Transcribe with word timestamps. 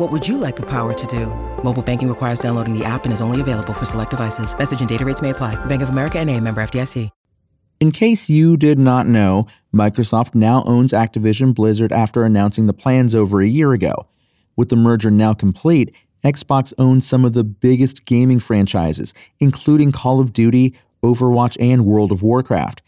What 0.00 0.10
would 0.12 0.26
you 0.26 0.38
like 0.38 0.56
the 0.56 0.64
power 0.64 0.94
to 0.94 1.06
do? 1.06 1.26
Mobile 1.62 1.82
banking 1.82 2.08
requires 2.08 2.38
downloading 2.38 2.72
the 2.72 2.86
app 2.86 3.04
and 3.04 3.12
is 3.12 3.20
only 3.20 3.42
available 3.42 3.74
for 3.74 3.84
select 3.84 4.10
devices. 4.10 4.56
Message 4.56 4.80
and 4.80 4.88
data 4.88 5.04
rates 5.04 5.20
may 5.20 5.28
apply. 5.28 5.62
Bank 5.66 5.82
of 5.82 5.90
America 5.90 6.18
and 6.18 6.30
a 6.30 6.40
member 6.40 6.62
FDIC. 6.62 7.10
In 7.80 7.92
case 7.92 8.26
you 8.26 8.56
did 8.56 8.78
not 8.78 9.06
know, 9.06 9.46
Microsoft 9.74 10.34
now 10.34 10.62
owns 10.64 10.92
Activision 10.92 11.54
Blizzard 11.54 11.92
after 11.92 12.24
announcing 12.24 12.66
the 12.66 12.72
plans 12.72 13.14
over 13.14 13.42
a 13.42 13.46
year 13.46 13.74
ago. 13.74 14.06
With 14.56 14.70
the 14.70 14.76
merger 14.76 15.10
now 15.10 15.34
complete, 15.34 15.94
Xbox 16.24 16.72
owns 16.78 17.06
some 17.06 17.26
of 17.26 17.34
the 17.34 17.44
biggest 17.44 18.06
gaming 18.06 18.40
franchises, 18.40 19.12
including 19.38 19.92
Call 19.92 20.18
of 20.18 20.32
Duty, 20.32 20.74
Overwatch, 21.02 21.58
and 21.60 21.84
World 21.84 22.10
of 22.10 22.22
Warcraft. 22.22 22.80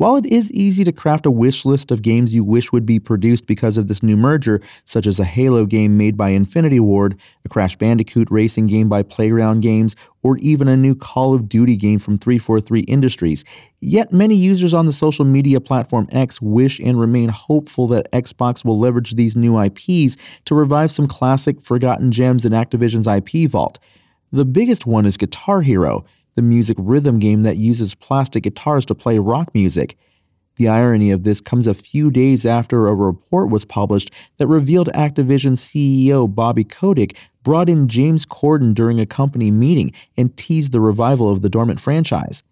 While 0.00 0.16
it 0.16 0.24
is 0.24 0.50
easy 0.52 0.82
to 0.84 0.92
craft 0.92 1.26
a 1.26 1.30
wish 1.30 1.66
list 1.66 1.90
of 1.90 2.00
games 2.00 2.32
you 2.32 2.42
wish 2.42 2.72
would 2.72 2.86
be 2.86 2.98
produced 2.98 3.46
because 3.46 3.76
of 3.76 3.86
this 3.86 4.02
new 4.02 4.16
merger, 4.16 4.62
such 4.86 5.06
as 5.06 5.20
a 5.20 5.26
Halo 5.26 5.66
game 5.66 5.98
made 5.98 6.16
by 6.16 6.30
Infinity 6.30 6.80
Ward, 6.80 7.20
a 7.44 7.50
Crash 7.50 7.76
Bandicoot 7.76 8.30
racing 8.30 8.66
game 8.66 8.88
by 8.88 9.02
Playground 9.02 9.60
Games, 9.60 9.94
or 10.22 10.38
even 10.38 10.68
a 10.68 10.76
new 10.76 10.94
Call 10.94 11.34
of 11.34 11.50
Duty 11.50 11.76
game 11.76 11.98
from 11.98 12.16
343 12.16 12.80
Industries, 12.80 13.44
yet 13.82 14.10
many 14.10 14.36
users 14.36 14.72
on 14.72 14.86
the 14.86 14.92
social 14.94 15.26
media 15.26 15.60
platform 15.60 16.08
X 16.12 16.40
wish 16.40 16.80
and 16.80 16.98
remain 16.98 17.28
hopeful 17.28 17.86
that 17.88 18.10
Xbox 18.10 18.64
will 18.64 18.78
leverage 18.78 19.16
these 19.16 19.36
new 19.36 19.60
IPs 19.60 20.16
to 20.46 20.54
revive 20.54 20.90
some 20.90 21.08
classic 21.08 21.60
forgotten 21.60 22.10
gems 22.10 22.46
in 22.46 22.52
Activision's 22.52 23.06
IP 23.06 23.50
vault. 23.50 23.78
The 24.32 24.46
biggest 24.46 24.86
one 24.86 25.04
is 25.04 25.18
Guitar 25.18 25.60
Hero 25.60 26.06
the 26.34 26.42
music 26.42 26.76
rhythm 26.80 27.18
game 27.18 27.42
that 27.42 27.56
uses 27.56 27.94
plastic 27.94 28.44
guitars 28.44 28.86
to 28.86 28.94
play 28.94 29.18
rock 29.18 29.54
music. 29.54 29.96
The 30.56 30.68
irony 30.68 31.10
of 31.10 31.24
this 31.24 31.40
comes 31.40 31.66
a 31.66 31.74
few 31.74 32.10
days 32.10 32.44
after 32.44 32.86
a 32.86 32.94
report 32.94 33.48
was 33.48 33.64
published 33.64 34.10
that 34.36 34.46
revealed 34.46 34.88
Activision 34.94 35.52
CEO 35.52 36.32
Bobby 36.32 36.64
Kotick 36.64 37.16
brought 37.42 37.68
in 37.68 37.88
James 37.88 38.26
Corden 38.26 38.74
during 38.74 39.00
a 39.00 39.06
company 39.06 39.50
meeting 39.50 39.92
and 40.16 40.36
teased 40.36 40.72
the 40.72 40.80
revival 40.80 41.30
of 41.30 41.40
the 41.40 41.48
dormant 41.48 41.80
franchise. 41.80 42.42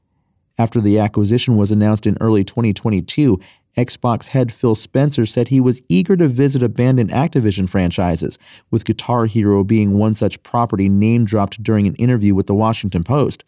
After 0.59 0.81
the 0.81 0.99
acquisition 0.99 1.57
was 1.57 1.71
announced 1.71 2.07
in 2.07 2.17
early 2.21 2.45
2022, 2.45 3.39
Xbox 3.77 4.29
head 4.29 4.53
Phil 4.53 4.75
Spencer 4.75 5.25
said 5.25 5.49
he 5.49 5.61
was 5.61 5.83
eager 5.89 6.17
to 6.17 6.27
visit 6.27 6.63
abandoned 6.63 7.11
Activision 7.11 7.69
franchises, 7.69 8.39
with 8.71 8.85
Guitar 8.85 9.27
Hero 9.27 9.63
being 9.63 9.99
one 9.99 10.15
such 10.15 10.43
property 10.43 10.89
name 10.89 11.25
dropped 11.25 11.63
during 11.63 11.87
an 11.87 11.95
interview 11.97 12.35
with 12.35 12.47
the 12.47 12.55
Washington 12.55 13.05
Post 13.05 13.45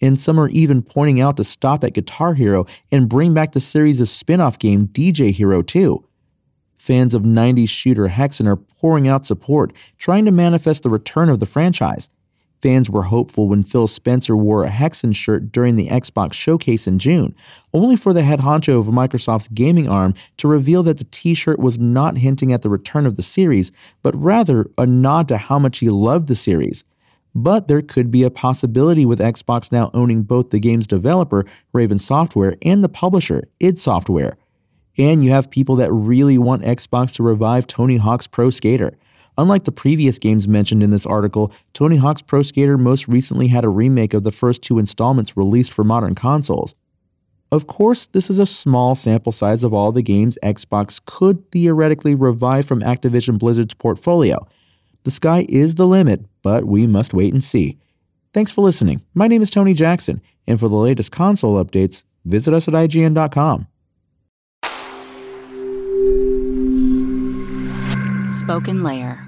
and 0.00 0.18
some 0.18 0.38
are 0.38 0.48
even 0.48 0.82
pointing 0.82 1.20
out 1.20 1.36
to 1.36 1.44
stop 1.44 1.84
at 1.84 1.94
Guitar 1.94 2.34
Hero 2.34 2.66
and 2.90 3.08
bring 3.08 3.34
back 3.34 3.52
the 3.52 3.60
series' 3.60 4.10
spin 4.10 4.40
off 4.40 4.58
game 4.58 4.88
DJ 4.88 5.30
Hero 5.30 5.62
2. 5.62 6.04
Fans 6.78 7.14
of 7.14 7.22
90s 7.22 7.68
shooter 7.68 8.08
Hexen 8.08 8.46
are 8.46 8.56
pouring 8.56 9.08
out 9.08 9.26
support, 9.26 9.72
trying 9.98 10.24
to 10.24 10.30
manifest 10.30 10.82
the 10.82 10.90
return 10.90 11.28
of 11.28 11.40
the 11.40 11.46
franchise. 11.46 12.08
Fans 12.60 12.90
were 12.90 13.04
hopeful 13.04 13.48
when 13.48 13.62
Phil 13.62 13.86
Spencer 13.86 14.36
wore 14.36 14.64
a 14.64 14.70
Hexen 14.70 15.14
shirt 15.14 15.52
during 15.52 15.76
the 15.76 15.88
Xbox 15.88 16.32
showcase 16.32 16.88
in 16.88 16.98
June, 16.98 17.34
only 17.72 17.94
for 17.94 18.12
the 18.12 18.24
head 18.24 18.40
honcho 18.40 18.80
of 18.80 18.86
Microsoft's 18.86 19.48
gaming 19.48 19.88
arm 19.88 20.14
to 20.38 20.48
reveal 20.48 20.82
that 20.82 20.98
the 20.98 21.04
t 21.04 21.34
shirt 21.34 21.60
was 21.60 21.78
not 21.78 22.18
hinting 22.18 22.52
at 22.52 22.62
the 22.62 22.70
return 22.70 23.06
of 23.06 23.16
the 23.16 23.22
series, 23.22 23.70
but 24.02 24.20
rather 24.20 24.68
a 24.76 24.86
nod 24.86 25.28
to 25.28 25.36
how 25.36 25.58
much 25.58 25.78
he 25.78 25.88
loved 25.88 26.26
the 26.26 26.34
series. 26.34 26.84
But 27.34 27.68
there 27.68 27.82
could 27.82 28.10
be 28.10 28.22
a 28.24 28.30
possibility 28.30 29.04
with 29.04 29.20
Xbox 29.20 29.70
now 29.70 29.90
owning 29.94 30.22
both 30.22 30.50
the 30.50 30.58
game's 30.58 30.86
developer, 30.86 31.44
Raven 31.72 31.98
Software, 31.98 32.56
and 32.62 32.82
the 32.82 32.88
publisher, 32.88 33.48
id 33.60 33.78
Software. 33.78 34.36
And 34.96 35.22
you 35.22 35.30
have 35.30 35.50
people 35.50 35.76
that 35.76 35.92
really 35.92 36.38
want 36.38 36.62
Xbox 36.62 37.14
to 37.14 37.22
revive 37.22 37.66
Tony 37.66 37.98
Hawk's 37.98 38.26
Pro 38.26 38.50
Skater. 38.50 38.98
Unlike 39.36 39.64
the 39.64 39.72
previous 39.72 40.18
games 40.18 40.48
mentioned 40.48 40.82
in 40.82 40.90
this 40.90 41.06
article, 41.06 41.52
Tony 41.72 41.96
Hawk's 41.96 42.22
Pro 42.22 42.42
Skater 42.42 42.76
most 42.76 43.06
recently 43.06 43.46
had 43.46 43.64
a 43.64 43.68
remake 43.68 44.12
of 44.12 44.24
the 44.24 44.32
first 44.32 44.62
two 44.62 44.80
installments 44.80 45.36
released 45.36 45.72
for 45.72 45.84
modern 45.84 46.16
consoles. 46.16 46.74
Of 47.52 47.68
course, 47.68 48.08
this 48.08 48.28
is 48.28 48.40
a 48.40 48.44
small 48.44 48.96
sample 48.96 49.32
size 49.32 49.62
of 49.62 49.72
all 49.72 49.92
the 49.92 50.02
games 50.02 50.36
Xbox 50.42 51.00
could 51.04 51.50
theoretically 51.52 52.16
revive 52.16 52.66
from 52.66 52.80
Activision 52.80 53.38
Blizzard's 53.38 53.74
portfolio. 53.74 54.44
The 55.08 55.12
sky 55.12 55.46
is 55.48 55.76
the 55.76 55.86
limit, 55.86 56.26
but 56.42 56.66
we 56.66 56.86
must 56.86 57.14
wait 57.14 57.32
and 57.32 57.42
see. 57.42 57.78
Thanks 58.34 58.52
for 58.52 58.60
listening. 58.60 59.00
My 59.14 59.26
name 59.26 59.40
is 59.40 59.48
Tony 59.48 59.72
Jackson, 59.72 60.20
and 60.46 60.60
for 60.60 60.68
the 60.68 60.76
latest 60.76 61.12
console 61.12 61.64
updates, 61.64 62.04
visit 62.26 62.52
us 62.52 62.68
at 62.68 62.74
IGN.com. 62.74 63.68
Spoken 68.28 68.82
Layer 68.82 69.26